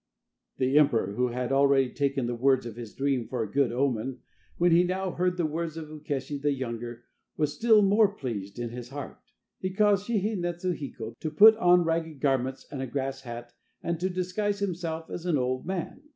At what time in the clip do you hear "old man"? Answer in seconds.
15.37-16.01